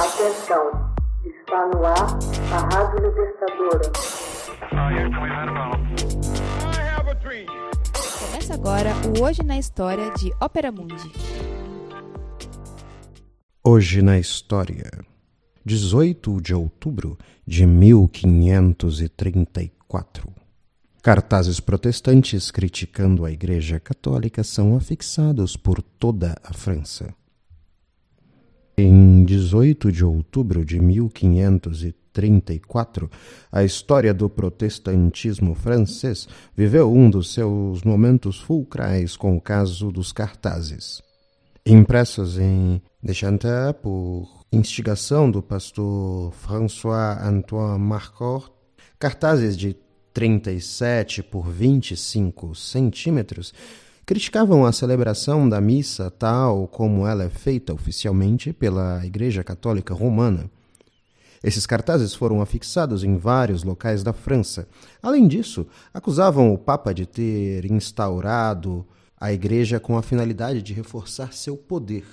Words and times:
Atenção, 0.00 0.64
está 1.26 1.68
no 1.74 1.84
ar 1.84 2.16
a 2.54 2.58
Rádio 2.74 3.06
Libertadora. 3.06 3.84
Começa 8.18 8.54
agora 8.54 8.94
o 9.06 9.20
Hoje 9.22 9.42
na 9.42 9.58
História 9.58 10.10
de 10.14 10.32
Ópera 10.40 10.72
Mundi. 10.72 11.12
Hoje 13.62 14.00
na 14.00 14.18
História, 14.18 14.90
18 15.66 16.40
de 16.40 16.54
outubro 16.54 17.18
de 17.46 17.66
1534. 17.66 20.32
Cartazes 21.02 21.60
protestantes 21.60 22.50
criticando 22.50 23.26
a 23.26 23.30
Igreja 23.30 23.78
Católica 23.78 24.42
são 24.42 24.74
afixados 24.74 25.58
por 25.58 25.82
toda 25.82 26.40
a 26.42 26.54
França. 26.54 27.14
Em 28.78 28.90
18 29.30 29.92
de 29.92 30.04
outubro 30.04 30.64
de 30.64 30.80
1534, 30.80 33.08
a 33.52 33.62
história 33.62 34.12
do 34.12 34.28
protestantismo 34.28 35.54
francês 35.54 36.26
viveu 36.56 36.92
um 36.92 37.08
dos 37.08 37.32
seus 37.32 37.84
momentos 37.84 38.40
fulcrais 38.40 39.16
com 39.16 39.36
o 39.36 39.40
caso 39.40 39.92
dos 39.92 40.10
cartazes. 40.10 41.00
Impressos 41.64 42.40
em 42.40 42.82
Deschantel 43.00 43.72
por 43.74 44.44
instigação 44.52 45.30
do 45.30 45.40
pastor 45.40 46.32
François-Antoine 46.32 47.78
Marcourt, 47.78 48.50
cartazes 48.98 49.56
de 49.56 49.76
37 50.12 51.22
por 51.22 51.48
25 51.48 52.52
centímetros 52.56 53.54
criticavam 54.10 54.66
a 54.66 54.72
celebração 54.72 55.48
da 55.48 55.60
missa 55.60 56.10
tal 56.10 56.66
como 56.66 57.06
ela 57.06 57.22
é 57.22 57.28
feita 57.28 57.72
oficialmente 57.72 58.52
pela 58.52 59.06
Igreja 59.06 59.44
Católica 59.44 59.94
Romana. 59.94 60.50
Esses 61.44 61.64
cartazes 61.64 62.12
foram 62.12 62.42
afixados 62.42 63.04
em 63.04 63.16
vários 63.16 63.62
locais 63.62 64.02
da 64.02 64.12
França. 64.12 64.66
Além 65.00 65.28
disso, 65.28 65.64
acusavam 65.94 66.52
o 66.52 66.58
Papa 66.58 66.92
de 66.92 67.06
ter 67.06 67.70
instaurado 67.70 68.84
a 69.16 69.32
Igreja 69.32 69.78
com 69.78 69.96
a 69.96 70.02
finalidade 70.02 70.60
de 70.60 70.74
reforçar 70.74 71.32
seu 71.32 71.56
poder. 71.56 72.04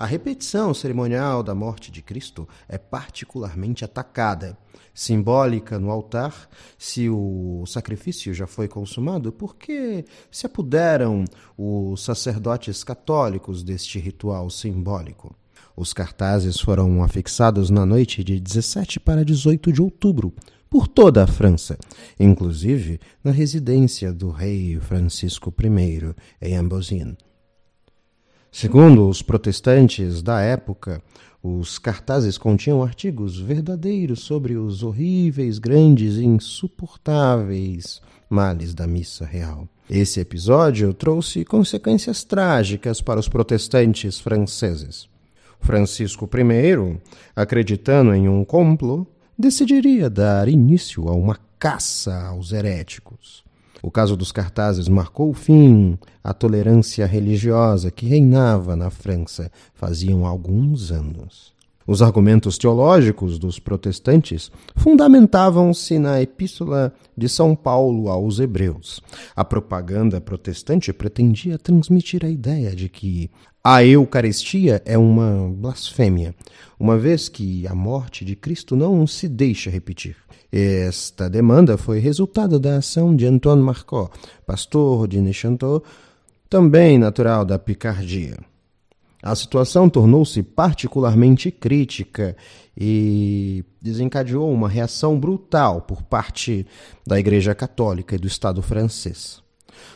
A 0.00 0.06
repetição 0.06 0.72
cerimonial 0.72 1.42
da 1.42 1.54
morte 1.54 1.90
de 1.90 2.00
Cristo 2.00 2.48
é 2.66 2.78
particularmente 2.78 3.84
atacada, 3.84 4.56
simbólica 4.94 5.78
no 5.78 5.90
altar, 5.90 6.48
se 6.78 7.10
o 7.10 7.64
sacrifício 7.66 8.32
já 8.32 8.46
foi 8.46 8.66
consumado, 8.66 9.30
porque 9.30 10.06
se 10.30 10.46
apoderam 10.46 11.26
os 11.54 12.02
sacerdotes 12.02 12.82
católicos 12.82 13.62
deste 13.62 13.98
ritual 13.98 14.48
simbólico. 14.48 15.36
Os 15.76 15.92
cartazes 15.92 16.58
foram 16.58 17.02
afixados 17.02 17.68
na 17.68 17.84
noite 17.84 18.24
de 18.24 18.40
17 18.40 18.98
para 19.00 19.22
18 19.22 19.70
de 19.70 19.82
outubro, 19.82 20.32
por 20.70 20.88
toda 20.88 21.24
a 21.24 21.26
França, 21.26 21.76
inclusive 22.18 22.98
na 23.22 23.32
residência 23.32 24.14
do 24.14 24.30
rei 24.30 24.80
Francisco 24.80 25.52
I, 25.62 26.14
em 26.40 26.56
Ambosine. 26.56 27.18
Segundo 28.52 29.08
os 29.08 29.22
protestantes 29.22 30.22
da 30.22 30.40
época, 30.40 31.00
os 31.42 31.78
cartazes 31.78 32.36
continham 32.36 32.82
artigos 32.82 33.38
verdadeiros 33.38 34.20
sobre 34.20 34.56
os 34.56 34.82
horríveis, 34.82 35.58
grandes 35.58 36.16
e 36.16 36.24
insuportáveis 36.24 38.00
males 38.28 38.74
da 38.74 38.86
missa 38.86 39.24
real. 39.24 39.68
Esse 39.88 40.20
episódio 40.20 40.92
trouxe 40.92 41.44
consequências 41.44 42.22
trágicas 42.24 43.00
para 43.00 43.18
os 43.18 43.28
protestantes 43.28 44.20
franceses. 44.20 45.08
Francisco 45.60 46.28
I, 46.32 46.98
acreditando 47.34 48.14
em 48.14 48.28
um 48.28 48.44
complô, 48.44 49.06
decidiria 49.38 50.10
dar 50.10 50.48
início 50.48 51.08
a 51.08 51.12
uma 51.12 51.38
caça 51.58 52.26
aos 52.26 52.52
heréticos. 52.52 53.44
O 53.82 53.90
caso 53.90 54.16
dos 54.16 54.30
cartazes 54.30 54.88
marcou 54.88 55.30
o 55.30 55.34
fim 55.34 55.98
à 56.22 56.34
tolerância 56.34 57.06
religiosa 57.06 57.90
que 57.90 58.06
reinava 58.06 58.76
na 58.76 58.90
França 58.90 59.50
faziam 59.74 60.26
alguns 60.26 60.92
anos. 60.92 61.58
Os 61.86 62.02
argumentos 62.02 62.56
teológicos 62.56 63.38
dos 63.38 63.58
protestantes 63.58 64.52
fundamentavam-se 64.76 65.98
na 65.98 66.22
Epístola 66.22 66.94
de 67.16 67.28
São 67.28 67.56
Paulo 67.56 68.08
aos 68.08 68.38
Hebreus. 68.38 69.00
A 69.34 69.44
propaganda 69.44 70.20
protestante 70.20 70.92
pretendia 70.92 71.58
transmitir 71.58 72.24
a 72.24 72.28
ideia 72.28 72.76
de 72.76 72.88
que 72.88 73.28
a 73.62 73.84
Eucaristia 73.84 74.82
é 74.86 74.96
uma 74.96 75.48
blasfêmia, 75.54 76.34
uma 76.78 76.96
vez 76.96 77.28
que 77.28 77.66
a 77.66 77.74
morte 77.74 78.24
de 78.24 78.34
Cristo 78.34 78.74
não 78.74 79.06
se 79.06 79.28
deixa 79.28 79.68
repetir. 79.70 80.16
Esta 80.50 81.28
demanda 81.28 81.76
foi 81.76 81.98
resultado 81.98 82.58
da 82.58 82.78
ação 82.78 83.14
de 83.14 83.26
Antoine 83.26 83.62
Marcot, 83.62 84.10
pastor 84.46 85.06
de 85.06 85.20
Nechanteau, 85.20 85.84
também 86.48 86.98
natural 86.98 87.44
da 87.44 87.58
Picardia. 87.58 88.38
A 89.22 89.34
situação 89.34 89.90
tornou-se 89.90 90.42
particularmente 90.42 91.50
crítica 91.50 92.34
e 92.74 93.62
desencadeou 93.80 94.50
uma 94.50 94.68
reação 94.68 95.20
brutal 95.20 95.82
por 95.82 96.02
parte 96.02 96.66
da 97.06 97.20
Igreja 97.20 97.54
Católica 97.54 98.14
e 98.14 98.18
do 98.18 98.26
Estado 98.26 98.62
francês. 98.62 99.42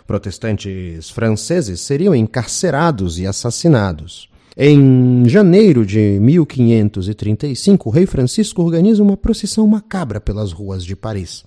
Protestantes 0.06 1.10
franceses 1.10 1.80
seriam 1.80 2.14
encarcerados 2.14 3.18
e 3.18 3.26
assassinados. 3.26 4.28
Em 4.56 5.28
janeiro 5.28 5.84
de 5.84 6.18
1535, 6.20 7.88
o 7.88 7.92
rei 7.92 8.06
Francisco 8.06 8.62
organiza 8.62 9.02
uma 9.02 9.16
procissão 9.16 9.66
macabra 9.66 10.20
pelas 10.20 10.52
ruas 10.52 10.84
de 10.84 10.94
Paris, 10.94 11.44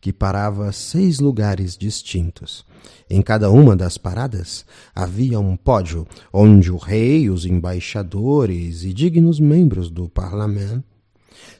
que 0.00 0.10
parava 0.10 0.72
seis 0.72 1.20
lugares 1.20 1.76
distintos. 1.76 2.64
Em 3.10 3.20
cada 3.20 3.50
uma 3.50 3.76
das 3.76 3.98
paradas 3.98 4.64
havia 4.94 5.38
um 5.38 5.54
pódio 5.54 6.06
onde 6.32 6.72
o 6.72 6.78
rei, 6.78 7.28
os 7.28 7.44
embaixadores 7.44 8.84
e 8.84 8.92
dignos 8.94 9.38
membros 9.38 9.90
do 9.90 10.08
parlamento 10.08 10.84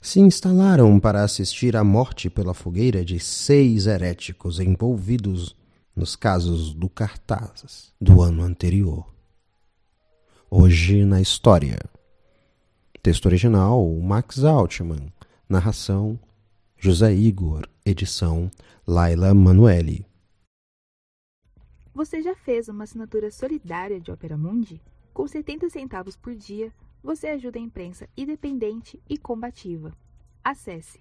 se 0.01 0.21
instalaram 0.21 0.99
para 0.99 1.23
assistir 1.23 1.77
à 1.77 1.85
morte 1.85 2.31
pela 2.31 2.55
fogueira 2.55 3.05
de 3.05 3.21
seis 3.21 3.87
heréticos 3.87 4.61
envolvidos 4.61 5.55
nos 5.97 6.15
casos 6.15 6.75
do 6.75 6.91
cartaz 6.91 7.91
do 7.99 8.21
ano 8.21 8.43
anterior. 8.43 9.11
Hoje 10.51 11.07
na 11.07 11.23
História. 11.23 11.79
Texto 13.03 13.25
original 13.25 13.83
Max 13.95 14.45
Altman. 14.45 15.11
Narração 15.49 16.21
José 16.77 17.15
Igor. 17.15 17.67
Edição 17.85 18.51
Laila 18.87 19.33
Manuelle. 19.33 20.05
Você 21.95 22.21
já 22.21 22.37
fez 22.37 22.69
uma 22.69 22.85
assinatura 22.85 23.31
solidária 23.31 23.99
de 23.99 24.13
Opera 24.13 24.37
Mundi? 24.37 24.83
Com 25.15 25.27
70 25.27 25.71
centavos 25.71 26.15
por 26.15 26.35
dia, 26.35 26.71
você 27.03 27.29
ajuda 27.29 27.59
a 27.59 27.63
imprensa 27.63 28.07
independente 28.15 29.01
e 29.09 29.17
combativa. 29.17 29.95
Acesse 30.45 31.01